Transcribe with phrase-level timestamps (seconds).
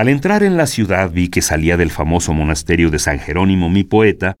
[0.00, 3.84] Al entrar en la ciudad vi que salía del famoso monasterio de San Jerónimo mi
[3.84, 4.38] poeta,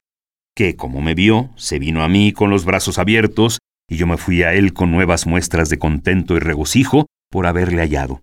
[0.56, 4.16] que, como me vio, se vino a mí con los brazos abiertos, y yo me
[4.16, 8.22] fui a él con nuevas muestras de contento y regocijo por haberle hallado.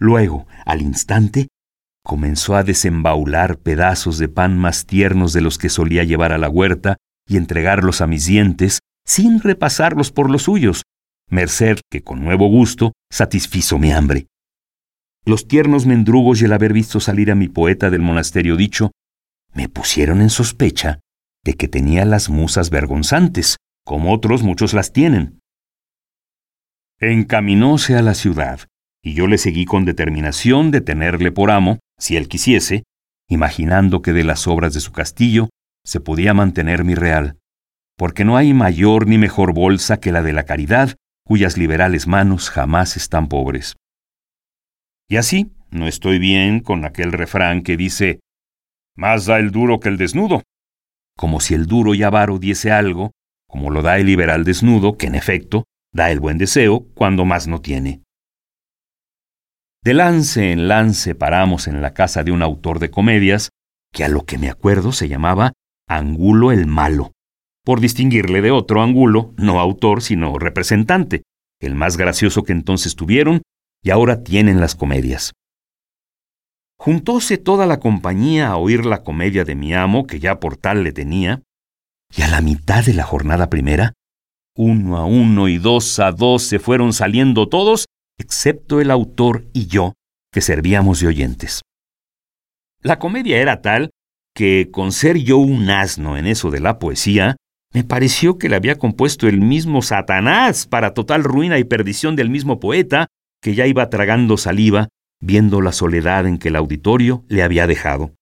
[0.00, 1.46] Luego, al instante,
[2.02, 6.48] comenzó a desembaular pedazos de pan más tiernos de los que solía llevar a la
[6.48, 6.96] huerta
[7.28, 10.82] y entregarlos a mis dientes, sin repasarlos por los suyos,
[11.30, 14.26] merced que con nuevo gusto satisfizo mi hambre.
[15.28, 18.92] Los tiernos mendrugos y el haber visto salir a mi poeta del monasterio dicho,
[19.52, 21.00] me pusieron en sospecha
[21.44, 25.40] de que tenía las musas vergonzantes, como otros muchos las tienen.
[27.00, 28.60] Encaminóse a la ciudad,
[29.02, 32.84] y yo le seguí con determinación de tenerle por amo, si él quisiese,
[33.28, 35.48] imaginando que de las obras de su castillo
[35.84, 37.36] se podía mantener mi real,
[37.98, 42.48] porque no hay mayor ni mejor bolsa que la de la caridad, cuyas liberales manos
[42.48, 43.74] jamás están pobres.
[45.08, 48.20] Y así, no estoy bien con aquel refrán que dice,
[48.96, 50.42] más da el duro que el desnudo,
[51.16, 53.12] como si el duro y avaro diese algo,
[53.48, 57.46] como lo da el liberal desnudo, que en efecto da el buen deseo cuando más
[57.46, 58.02] no tiene.
[59.82, 63.50] De lance en lance paramos en la casa de un autor de comedias,
[63.92, 65.52] que a lo que me acuerdo se llamaba
[65.88, 67.12] Angulo el Malo,
[67.64, 71.22] por distinguirle de otro Angulo, no autor, sino representante,
[71.60, 73.42] el más gracioso que entonces tuvieron
[73.86, 75.32] y ahora tienen las comedias.
[76.76, 80.82] Juntóse toda la compañía a oír la comedia de mi amo, que ya por tal
[80.82, 81.42] le tenía,
[82.16, 83.92] y a la mitad de la jornada primera,
[84.56, 87.86] uno a uno y dos a dos se fueron saliendo todos,
[88.18, 89.92] excepto el autor y yo,
[90.32, 91.62] que servíamos de oyentes.
[92.82, 93.90] La comedia era tal
[94.34, 97.36] que, con ser yo un asno en eso de la poesía,
[97.72, 102.30] me pareció que la había compuesto el mismo Satanás para total ruina y perdición del
[102.30, 103.06] mismo poeta,
[103.40, 104.88] que ya iba tragando saliva,
[105.20, 108.14] viendo la soledad en que el auditorio le había dejado.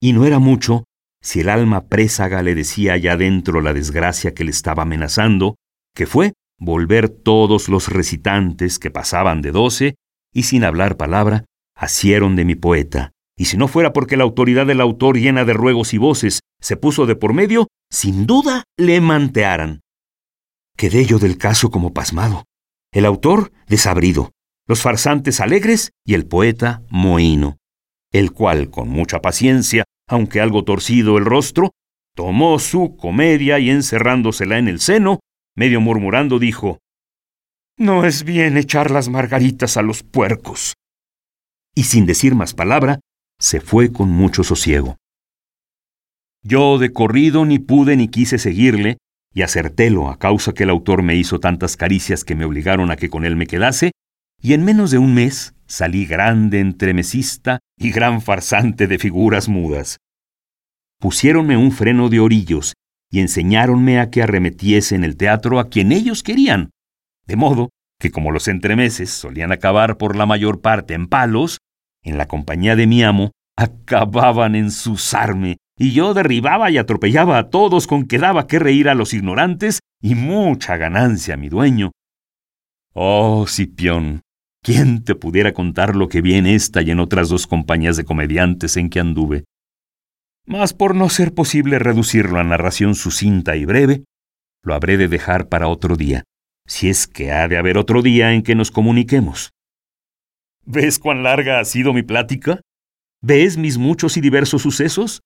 [0.00, 0.84] Y no era mucho
[1.22, 5.56] si el alma présaga le decía allá dentro la desgracia que le estaba amenazando,
[5.94, 9.94] que fue volver todos los recitantes que pasaban de doce
[10.32, 11.44] y sin hablar palabra,
[11.74, 15.54] asieron de mi poeta, y si no fuera porque la autoridad del autor llena de
[15.54, 19.80] ruegos y voces se puso de por medio, sin duda le mantearan.
[20.76, 22.44] Quedé yo del caso como pasmado,
[22.92, 24.32] el autor desabrido,
[24.66, 27.58] los farsantes alegres y el poeta mohino,
[28.12, 31.70] el cual, con mucha paciencia, aunque algo torcido el rostro,
[32.16, 35.20] tomó su comedia y encerrándosela en el seno,
[35.56, 36.78] medio murmurando, dijo,
[37.76, 40.74] No es bien echar las margaritas a los puercos.
[41.74, 42.98] Y sin decir más palabra,
[43.38, 44.96] se fue con mucho sosiego.
[46.42, 48.98] Yo de corrido ni pude ni quise seguirle,
[49.32, 52.96] y acertélo a causa que el autor me hizo tantas caricias que me obligaron a
[52.96, 53.92] que con él me quedase,
[54.42, 59.98] y en menos de un mes salí grande entremesista y gran farsante de figuras mudas.
[60.98, 62.74] Pusiéronme un freno de orillos
[63.10, 66.70] y enseñáronme a que arremetiese en el teatro a quien ellos querían,
[67.26, 67.70] de modo
[68.00, 71.58] que como los entremeses solían acabar por la mayor parte en palos,
[72.02, 77.48] en la compañía de mi amo acababan en susarme, y yo derribaba y atropellaba a
[77.48, 81.90] todos con que daba que reír a los ignorantes y mucha ganancia a mi dueño.
[82.92, 84.20] Oh, Cipión,
[84.62, 88.04] ¿quién te pudiera contar lo que vi en esta y en otras dos compañías de
[88.04, 89.44] comediantes en que anduve?
[90.44, 94.04] Mas por no ser posible reducirlo a narración sucinta y breve,
[94.62, 96.24] lo habré de dejar para otro día,
[96.66, 99.48] si es que ha de haber otro día en que nos comuniquemos.
[100.66, 102.60] ¿Ves cuán larga ha sido mi plática?
[103.22, 105.22] ¿Ves mis muchos y diversos sucesos?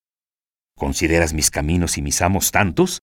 [0.76, 3.00] ¿Consideras mis caminos y mis amos tantos?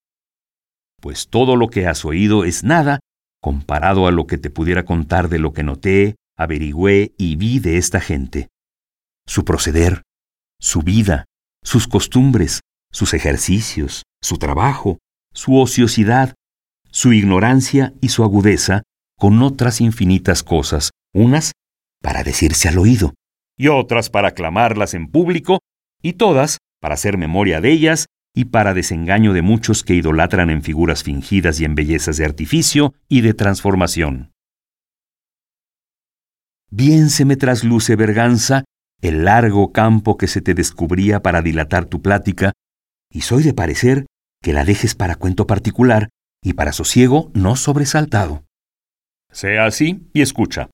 [1.01, 2.99] Pues todo lo que has oído es nada
[3.41, 7.77] comparado a lo que te pudiera contar de lo que noté, averigüé y vi de
[7.77, 8.49] esta gente.
[9.25, 10.03] Su proceder,
[10.59, 11.25] su vida,
[11.63, 12.61] sus costumbres,
[12.91, 14.99] sus ejercicios, su trabajo,
[15.33, 16.35] su ociosidad,
[16.91, 18.83] su ignorancia y su agudeza,
[19.17, 21.53] con otras infinitas cosas, unas
[22.01, 23.13] para decirse al oído,
[23.57, 25.59] y otras para aclamarlas en público,
[26.01, 30.63] y todas para hacer memoria de ellas y para desengaño de muchos que idolatran en
[30.63, 34.31] figuras fingidas y en bellezas de artificio y de transformación.
[36.69, 38.63] Bien se me trasluce, Berganza,
[39.01, 42.53] el largo campo que se te descubría para dilatar tu plática,
[43.11, 44.05] y soy de parecer
[44.41, 46.09] que la dejes para cuento particular
[46.41, 48.45] y para sosiego no sobresaltado.
[49.31, 50.69] Sea así y escucha.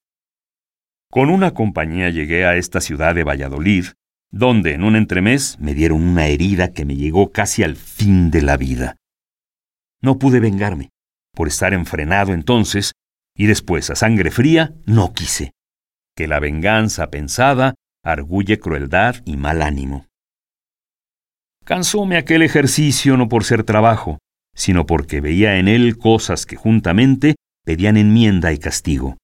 [1.09, 3.85] Con una compañía llegué a esta ciudad de Valladolid,
[4.31, 8.41] donde en un entremés me dieron una herida que me llegó casi al fin de
[8.41, 8.97] la vida.
[10.01, 10.89] No pude vengarme,
[11.33, 12.93] por estar enfrenado entonces,
[13.35, 15.51] y después a sangre fría no quise,
[16.15, 20.07] que la venganza pensada arguye crueldad y mal ánimo.
[21.63, 24.19] Cansóme aquel ejercicio no por ser trabajo,
[24.55, 29.17] sino porque veía en él cosas que juntamente pedían enmienda y castigo.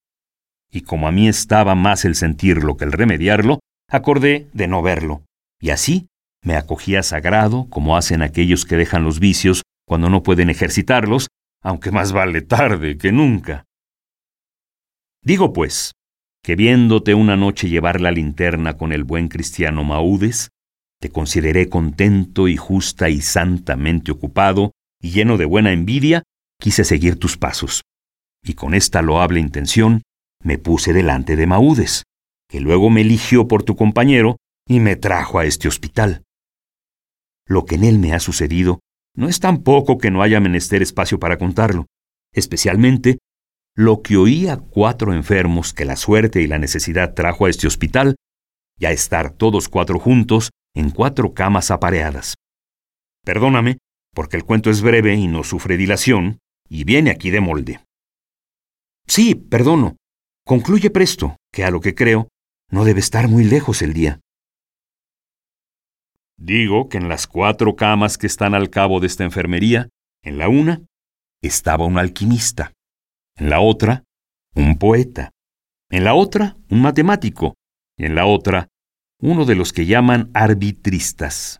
[0.70, 3.60] Y como a mí estaba más el sentirlo que el remediarlo,
[3.94, 5.24] acordé de no verlo,
[5.62, 6.08] y así
[6.44, 11.28] me acogía sagrado como hacen aquellos que dejan los vicios cuando no pueden ejercitarlos,
[11.62, 13.66] aunque más vale tarde que nunca.
[15.24, 15.94] Digo pues,
[16.44, 20.50] que viéndote una noche llevar la linterna con el buen cristiano Maúdes,
[21.00, 26.24] te consideré contento y justa y santamente ocupado, y lleno de buena envidia,
[26.60, 27.84] quise seguir tus pasos.
[28.44, 30.02] Y con esta loable intención,
[30.42, 32.04] me puse delante de Maúdes,
[32.54, 36.22] que luego me eligió por tu compañero y me trajo a este hospital.
[37.48, 38.80] Lo que en él me ha sucedido
[39.18, 41.88] no es tan poco que no haya menester espacio para contarlo,
[42.32, 43.18] especialmente
[43.76, 47.66] lo que oí a cuatro enfermos que la suerte y la necesidad trajo a este
[47.66, 48.18] hospital,
[48.78, 52.36] y a estar todos cuatro juntos en cuatro camas apareadas.
[53.26, 53.80] Perdóname,
[54.14, 56.38] porque el cuento es breve y no sufre dilación,
[56.70, 57.80] y viene aquí de molde.
[59.08, 59.96] Sí, perdono.
[60.46, 62.28] Concluye presto, que a lo que creo,
[62.74, 64.20] no debe estar muy lejos el día.
[66.40, 69.90] Digo que en las cuatro camas que están al cabo de esta enfermería,
[70.24, 70.82] en la una,
[71.44, 72.74] estaba un alquimista,
[73.38, 74.06] en la otra,
[74.56, 75.30] un poeta,
[75.92, 77.54] en la otra, un matemático,
[77.96, 78.70] y en la otra,
[79.22, 81.60] uno de los que llaman arbitristas.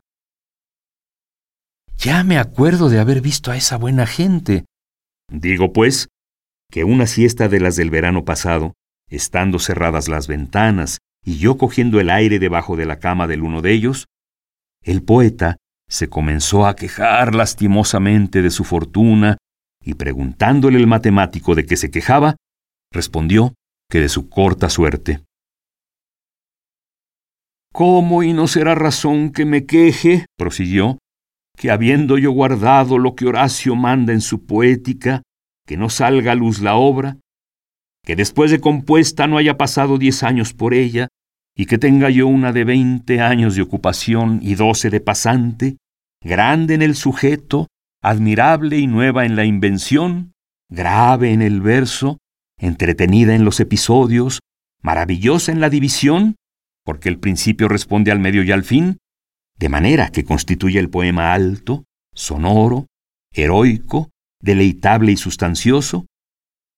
[1.96, 4.66] Ya me acuerdo de haber visto a esa buena gente.
[5.30, 6.08] Digo, pues,
[6.72, 8.74] que una siesta de las del verano pasado,
[9.10, 13.62] estando cerradas las ventanas y yo cogiendo el aire debajo de la cama del uno
[13.62, 14.08] de ellos,
[14.84, 19.38] el poeta se comenzó a quejar lastimosamente de su fortuna
[19.84, 22.36] y preguntándole el matemático de qué se quejaba,
[22.92, 23.54] respondió
[23.90, 25.24] que de su corta suerte.
[27.74, 30.26] ¿Cómo y no será razón que me queje?
[30.38, 31.00] prosiguió,
[31.58, 35.24] que habiendo yo guardado lo que Horacio manda en su poética,
[35.66, 37.18] que no salga a luz la obra,
[38.04, 41.08] que después de compuesta no haya pasado diez años por ella,
[41.56, 45.78] y que tenga yo una de veinte años de ocupación y doce de pasante,
[46.22, 47.68] grande en el sujeto,
[48.02, 50.34] admirable y nueva en la invención,
[50.70, 52.18] grave en el verso,
[52.58, 54.40] entretenida en los episodios,
[54.82, 56.36] maravillosa en la división,
[56.84, 58.98] porque el principio responde al medio y al fin,
[59.58, 62.88] de manera que constituye el poema alto, sonoro,
[63.32, 64.10] heroico,
[64.42, 66.06] deleitable y sustancioso,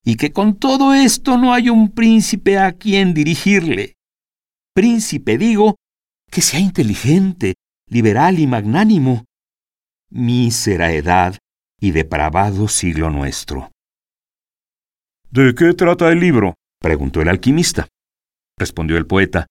[0.06, 3.96] y que con todo esto no hay un príncipe a quien dirigirle,
[4.74, 5.76] príncipe digo,
[6.30, 7.56] que sea inteligente,
[7.90, 9.26] liberal y magnánimo.
[10.12, 11.38] Mísera edad
[11.82, 13.72] y depravado siglo nuestro.
[15.32, 16.54] ¿De qué trata el libro?
[16.80, 17.88] preguntó el alquimista.
[18.58, 19.48] Respondió el poeta.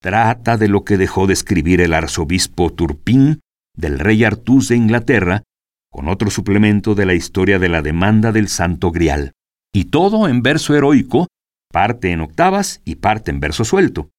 [0.00, 3.40] Trata de lo que dejó de escribir el arzobispo Turpín
[3.76, 5.42] del rey Artús de Inglaterra,
[5.90, 9.32] con otro suplemento de la historia de la demanda del Santo Grial,
[9.72, 11.28] y todo en verso heroico,
[11.72, 14.10] parte en octavas y parte en verso suelto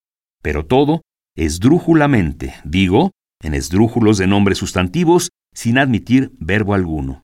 [0.43, 1.01] pero todo
[1.35, 3.11] esdrújulamente, digo,
[3.41, 7.23] en esdrújulos de nombres sustantivos, sin admitir verbo alguno.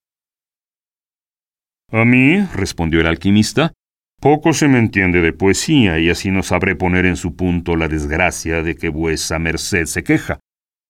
[1.92, 3.74] A mí, respondió el alquimista,
[4.20, 7.88] poco se me entiende de poesía y así no sabré poner en su punto la
[7.88, 10.40] desgracia de que vuesa merced se queja,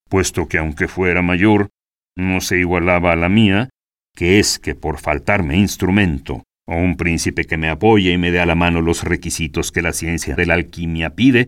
[0.10, 1.70] puesto que aunque fuera mayor,
[2.16, 3.70] no se igualaba a la mía,
[4.16, 8.40] que es que por faltarme instrumento, o un príncipe que me apoye y me dé
[8.40, 11.48] a la mano los requisitos que la ciencia de la alquimia pide,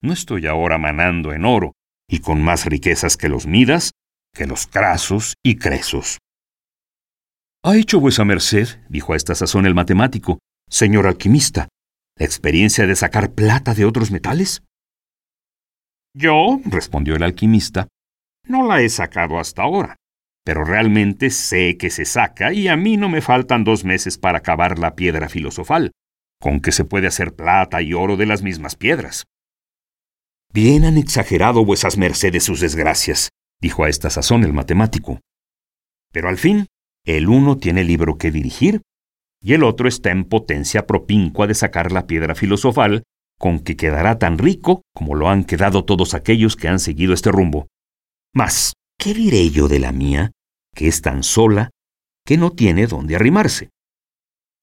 [0.00, 1.72] no estoy ahora manando en oro,
[2.08, 3.90] y con más riquezas que los Midas,
[4.32, 6.18] que los Crasos y Cresos.
[7.64, 10.38] ¿Ha hecho vuesa merced, dijo a esta sazón el matemático,
[10.70, 11.68] señor alquimista,
[12.16, 14.62] la experiencia de sacar plata de otros metales?
[16.14, 17.88] Yo, respondió el alquimista,
[18.44, 19.96] no la he sacado hasta ahora,
[20.48, 24.38] pero realmente sé que se saca y a mí no me faltan dos meses para
[24.38, 25.90] acabar la piedra filosofal,
[26.40, 29.26] con que se puede hacer plata y oro de las mismas piedras.
[30.50, 33.28] Bien han exagerado vuesas mercedes sus desgracias,
[33.60, 35.20] dijo a esta sazón el matemático.
[36.14, 36.64] Pero al fin,
[37.04, 38.80] el uno tiene libro que dirigir,
[39.42, 43.02] y el otro está en potencia propincua de sacar la piedra filosofal,
[43.38, 47.30] con que quedará tan rico como lo han quedado todos aquellos que han seguido este
[47.30, 47.68] rumbo.
[48.32, 50.32] Mas, ¿qué diré yo de la mía,
[50.78, 51.70] que es tan sola,
[52.24, 53.70] que no tiene dónde arrimarse?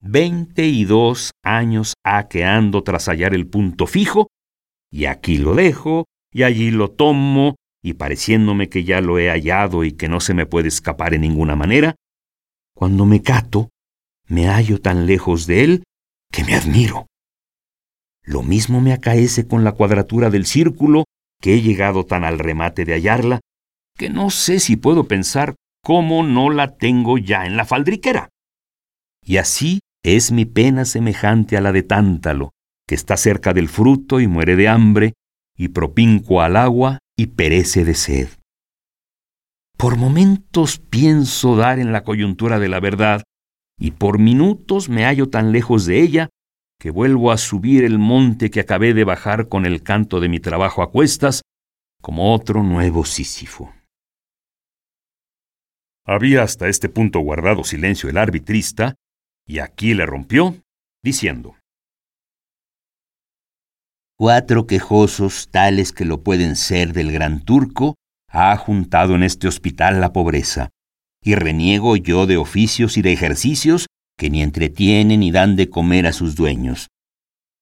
[0.00, 4.28] Veinte y dos años ha que ando tras hallar el punto fijo
[4.90, 9.84] y aquí lo dejo, y allí lo tomo, y pareciéndome que ya lo he hallado
[9.84, 11.96] y que no se me puede escapar en ninguna manera,
[12.74, 13.68] cuando me cato,
[14.26, 15.84] me hallo tan lejos de él
[16.32, 17.08] que me admiro.
[18.22, 21.04] Lo mismo me acaece con la cuadratura del círculo,
[21.42, 23.40] que he llegado tan al remate de hallarla,
[23.98, 28.30] que no sé si puedo pensar cómo no la tengo ya en la faldriquera.
[29.24, 32.50] Y así es mi pena semejante a la de Tántalo,
[32.88, 35.12] que está cerca del fruto y muere de hambre,
[35.56, 38.28] y propinco al agua y perece de sed.
[39.78, 43.22] Por momentos pienso dar en la coyuntura de la verdad,
[43.78, 46.30] y por minutos me hallo tan lejos de ella
[46.80, 50.40] que vuelvo a subir el monte que acabé de bajar con el canto de mi
[50.40, 51.42] trabajo a cuestas,
[52.02, 53.72] como otro nuevo Sísifo.
[56.06, 58.94] Había hasta este punto guardado silencio el arbitrista,
[59.44, 60.56] y aquí le rompió,
[61.02, 61.56] diciendo,
[64.16, 67.96] Cuatro quejosos, tales que lo pueden ser del gran turco,
[68.30, 70.70] ha juntado en este hospital la pobreza,
[71.22, 73.86] y reniego yo de oficios y de ejercicios
[74.16, 76.88] que ni entretienen ni dan de comer a sus dueños.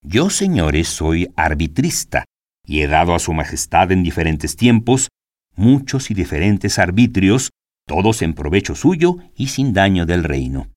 [0.03, 2.27] Yo, señores, soy arbitrista,
[2.65, 5.09] y he dado a su Majestad en diferentes tiempos
[5.57, 7.51] muchos y diferentes arbitrios,
[7.87, 10.69] todos en provecho suyo y sin daño del reino.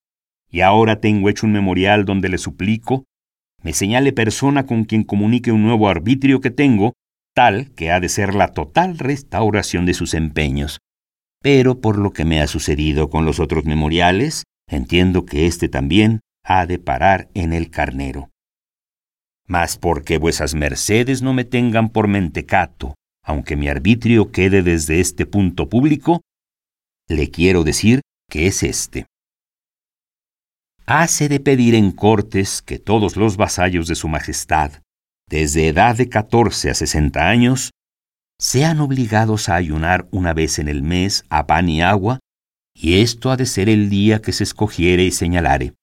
[0.49, 3.05] Y ahora tengo hecho un memorial donde le suplico
[3.63, 6.93] me señale persona con quien comunique un nuevo arbitrio que tengo,
[7.33, 10.79] tal que ha de ser la total restauración de sus empeños.
[11.41, 16.21] Pero por lo que me ha sucedido con los otros memoriales, entiendo que éste también
[16.43, 18.29] ha de parar en el carnero.
[19.45, 25.25] Mas porque vuesas mercedes no me tengan por mentecato, aunque mi arbitrio quede desde este
[25.25, 26.21] punto público,
[27.09, 29.05] le quiero decir que es este.
[30.85, 34.81] Hace de pedir en cortes que todos los vasallos de su Majestad,
[35.29, 37.71] desde edad de catorce a sesenta años,
[38.39, 42.19] sean obligados a ayunar una vez en el mes a pan y agua,
[42.73, 45.73] y esto ha de ser el día que se escogiere y señalare,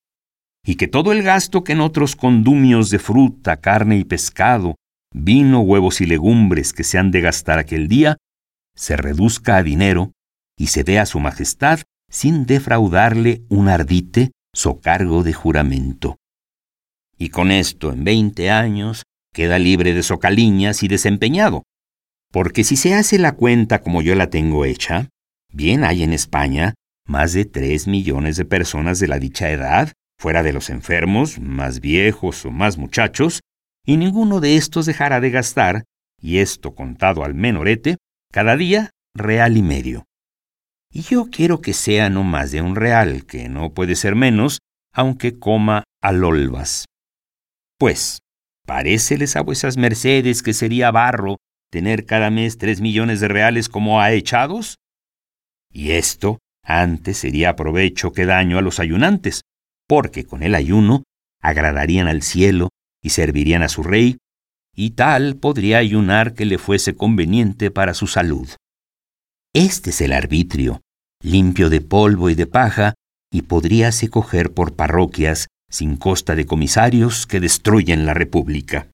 [0.64, 4.76] y que todo el gasto que en otros condumios de fruta, carne y pescado,
[5.12, 8.16] vino, huevos y legumbres que se han de gastar aquel día,
[8.75, 10.13] se reduzca a dinero
[10.56, 11.80] y se dé a su majestad
[12.11, 16.16] sin defraudarle un ardite socargo de juramento.
[17.18, 21.64] Y con esto, en veinte años, queda libre de socaliñas y desempeñado,
[22.32, 25.08] porque si se hace la cuenta como yo la tengo hecha,
[25.52, 26.75] bien hay en España
[27.06, 31.80] más de tres millones de personas de la dicha edad, fuera de los enfermos, más
[31.80, 33.40] viejos o más muchachos,
[33.84, 35.84] y ninguno de estos dejará de gastar,
[36.20, 37.99] y esto contado al menorete,
[38.32, 40.04] cada día real y medio.
[40.97, 44.61] Y yo quiero que sea no más de un real, que no puede ser menos,
[44.93, 46.85] aunque coma alolvas.
[47.81, 48.21] Pues,
[48.65, 51.39] paréceles a vuesas mercedes que sería barro
[51.73, 54.77] tener cada mes tres millones de reales como ha echados?
[55.69, 59.41] Y esto antes sería provecho que daño a los ayunantes,
[59.89, 61.03] porque con el ayuno
[61.43, 62.69] agradarían al cielo
[63.03, 64.19] y servirían a su rey,
[64.77, 68.49] y tal podría ayunar que le fuese conveniente para su salud.
[69.53, 70.81] Este es el arbitrio,
[71.25, 72.95] limpio de polvo y de paja,
[73.33, 78.90] y podríase coger por parroquias sin costa de comisarios que destruyen la república.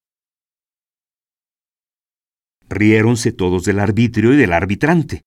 [2.68, 5.22] Riéronse todos del arbitrio y del arbitrante.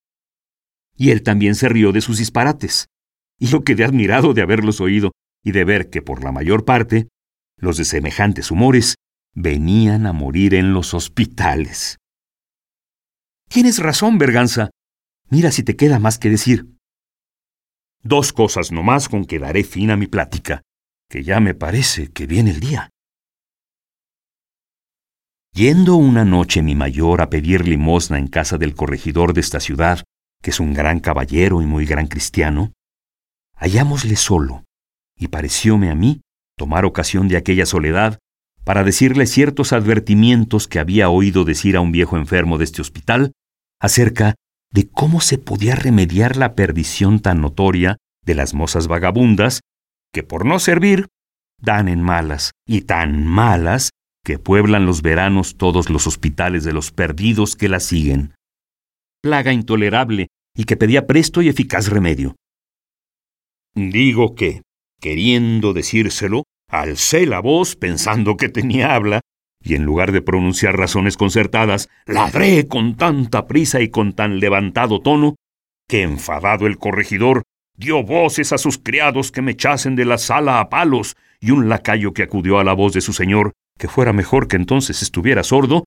[0.98, 2.88] Y él también se rió de sus disparates.
[3.38, 5.12] Y yo quedé admirado de haberlos oído
[5.44, 7.10] y de ver que por la mayor parte,
[7.58, 8.96] los de semejantes humores
[9.36, 11.98] venían a morir en los hospitales.
[13.50, 14.70] Tienes razón, Berganza.
[15.30, 16.73] Mira si te queda más que decir.
[18.06, 20.62] Dos cosas nomás con que daré fin a mi plática,
[21.10, 22.90] que ya me parece que viene el día.
[25.54, 30.04] Yendo una noche mi mayor a pedir limosna en casa del corregidor de esta ciudad,
[30.42, 32.74] que es un gran caballero y muy gran cristiano,
[33.56, 34.66] hallámosle solo,
[35.18, 36.20] y parecióme a mí
[36.58, 38.20] tomar ocasión de aquella soledad
[38.66, 43.32] para decirle ciertos advertimientos que había oído decir a un viejo enfermo de este hospital
[43.80, 44.36] acerca
[44.74, 49.62] de cómo se podía remediar la perdición tan notoria de las mozas vagabundas
[50.12, 51.08] que por no servir
[51.62, 53.92] dan en malas y tan malas
[54.26, 58.34] que pueblan los veranos todos los hospitales de los perdidos que la siguen.
[59.22, 62.36] Plaga intolerable y que pedía presto y eficaz remedio.
[63.76, 64.62] Digo que,
[65.00, 69.22] queriendo decírselo, alcé la voz pensando que tenía habla,
[69.64, 75.02] y en lugar de pronunciar razones concertadas, ladré con tanta prisa y con tan levantado
[75.02, 75.36] tono,
[75.88, 77.44] que enfadado el corregidor
[77.76, 81.70] dio voces a sus criados que me echasen de la sala a palos, y un
[81.70, 85.44] lacayo que acudió a la voz de su señor que fuera mejor que entonces estuviera
[85.44, 85.86] sordo,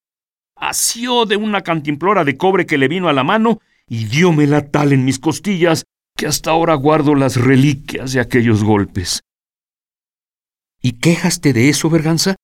[0.57, 4.93] asió de una cantimplora de cobre que le vino a la mano y diómela tal
[4.93, 5.85] en mis costillas
[6.17, 9.21] que hasta ahora guardo las reliquias de aquellos golpes.
[10.83, 12.37] ¿Y quéjaste de eso, Berganza?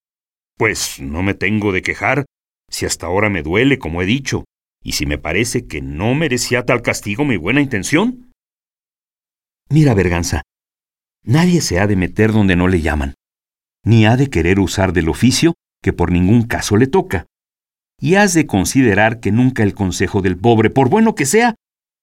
[0.56, 2.24] Pues no me tengo de quejar,
[2.68, 4.44] si hasta ahora me duele, como he dicho,
[4.82, 8.32] y si me parece que no merecía tal castigo mi buena intención.
[9.68, 10.42] Mira, Berganza,
[11.24, 13.14] nadie se ha de meter donde no le llaman,
[13.84, 17.26] ni ha de querer usar del oficio que por ningún caso le toca.
[18.00, 21.54] Y has de considerar que nunca el consejo del pobre, por bueno que sea,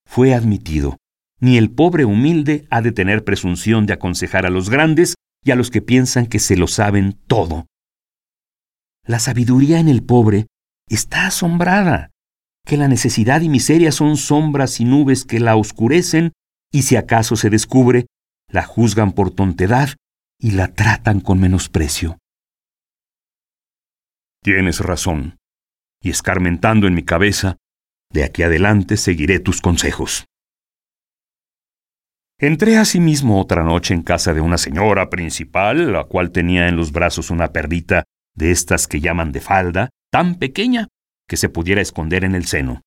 [0.05, 0.97] fue admitido,
[1.39, 5.55] ni el pobre humilde ha de tener presunción de aconsejar a los grandes y a
[5.55, 7.65] los que piensan que se lo saben todo.
[9.09, 10.45] La sabiduría en el pobre
[10.87, 12.11] está asombrada,
[12.63, 16.33] que la necesidad y miseria son sombras y nubes que la oscurecen,
[16.71, 18.05] y si acaso se descubre,
[18.51, 19.89] la juzgan por tontedad
[20.39, 22.19] y la tratan con menosprecio.
[24.43, 25.37] Tienes razón,
[26.03, 27.57] y escarmentando en mi cabeza,
[28.13, 30.25] de aquí adelante seguiré tus consejos.
[32.37, 36.91] Entré asimismo otra noche en casa de una señora principal, la cual tenía en los
[36.91, 38.03] brazos una perrita
[38.35, 40.87] de estas que llaman de falda, tan pequeña
[41.27, 42.81] que se pudiera esconder en el seno,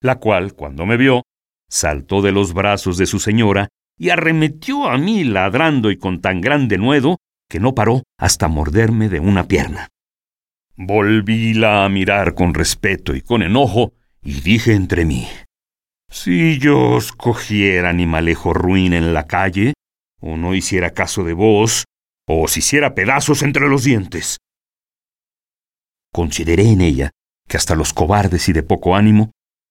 [0.00, 1.22] la cual, cuando me vio,
[1.68, 3.68] saltó de los brazos de su señora
[3.98, 7.18] y arremetió a mí ladrando y con tan grande nuedo
[7.48, 9.88] que no paró hasta morderme de una pierna.
[10.76, 15.26] Volvíla a mirar con respeto y con enojo y dije entre mí,
[16.10, 19.74] si yo os cogiera animalejo ruin en la calle,
[20.20, 21.84] o no hiciera caso de vos,
[22.26, 24.38] o os hiciera pedazos entre los dientes.
[26.18, 27.12] Consideré en ella
[27.46, 29.30] que hasta los cobardes y de poco ánimo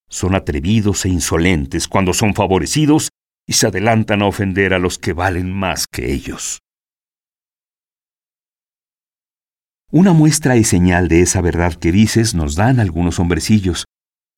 [0.10, 3.10] son atrevidos e insolentes cuando son favorecidos
[3.46, 6.60] y se adelantan a ofender a los que valen más que ellos.
[9.92, 13.84] Una muestra y señal de esa verdad que dices nos dan algunos hombrecillos,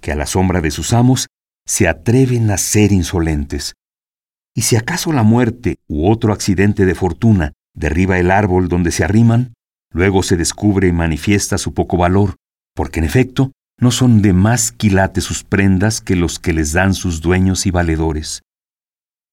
[0.02, 1.28] que a la sombra de sus amos
[1.68, 3.76] se atreven a ser insolentes.
[4.56, 9.04] Y si acaso la muerte u otro accidente de fortuna derriba el árbol donde se
[9.04, 9.54] arriman,
[9.92, 12.36] luego se descubre y manifiesta su poco valor,
[12.76, 16.94] porque en efecto no son de más quilate sus prendas que los que les dan
[16.94, 18.42] sus dueños y valedores.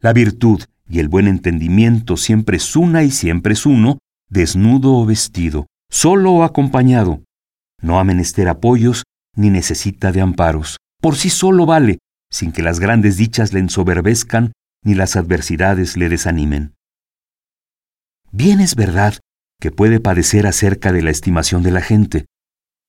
[0.00, 5.06] La virtud y el buen entendimiento siempre es una y siempre es uno, desnudo o
[5.06, 7.22] vestido, solo o acompañado.
[7.82, 9.02] No ha menester apoyos
[9.34, 10.78] ni necesita de amparos.
[11.00, 11.98] Por sí solo vale,
[12.30, 16.74] sin que las grandes dichas le ensoberbezcan ni las adversidades le desanimen.
[18.30, 19.14] Bien es verdad
[19.60, 22.26] que puede padecer acerca de la estimación de la gente,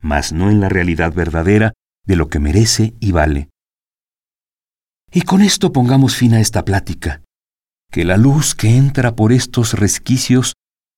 [0.01, 1.73] mas no en la realidad verdadera
[2.05, 3.49] de lo que merece y vale.
[5.11, 7.21] Y con esto pongamos fin a esta plática,
[7.91, 10.53] que la luz que entra por estos resquicios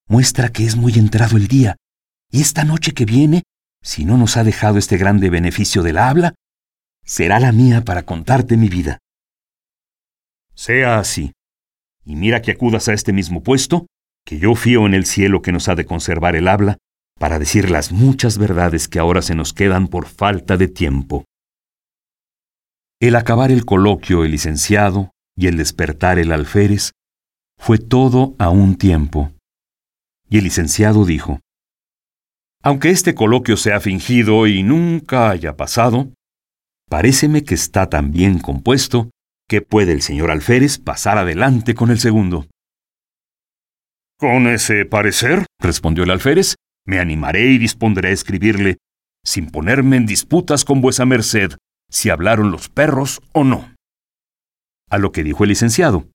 [0.08, 1.76] muestra que es muy entrado el día,
[2.32, 3.44] y esta noche que viene,
[3.82, 6.34] si no nos ha dejado este grande beneficio del habla,
[7.06, 9.00] será la mía para contarte mi vida.
[10.54, 11.32] Sea así.
[12.06, 13.88] Y mira que acudas a este mismo puesto,
[14.30, 16.78] que yo fío en el cielo que nos ha de conservar el habla,
[17.18, 21.26] para decir las muchas verdades que ahora se nos quedan por falta de tiempo.
[23.02, 26.92] El acabar el coloquio el licenciado y el despertar el alférez
[27.58, 29.32] fue todo a un tiempo.
[30.30, 31.40] Y el licenciado dijo,
[32.62, 36.14] Aunque este coloquio sea fingido y nunca haya pasado,
[36.88, 39.10] Paréceme que está tan bien compuesto
[39.48, 42.46] que puede el señor alférez pasar adelante con el segundo.
[44.20, 46.56] Con ese parecer, respondió el alférez,
[46.86, 48.78] me animaré y dispondré a escribirle,
[49.24, 51.54] sin ponerme en disputas con vuesa merced,
[51.90, 53.74] si hablaron los perros o no.
[54.90, 56.10] A lo que dijo el licenciado.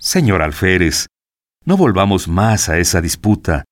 [0.00, 1.06] Señor alférez,
[1.64, 3.66] no volvamos más a esa disputa.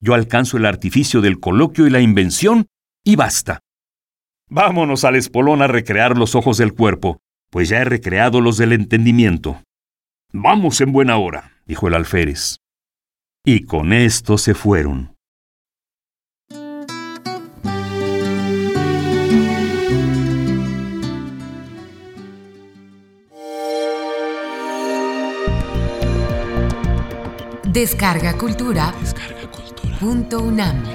[0.00, 2.68] Yo alcanzo el artificio del coloquio y la invención,
[3.04, 3.60] y basta.
[4.48, 7.18] Vámonos al espolón a recrear los ojos del cuerpo,
[7.50, 9.62] pues ya he recreado los del entendimiento.
[10.32, 12.63] Vamos en buena hora, dijo el alférez.
[13.46, 15.14] Y con esto se fueron.
[27.64, 28.94] Descarga Cultura.
[28.98, 29.98] Descarga Cultura.
[29.98, 30.93] Punto UNAM.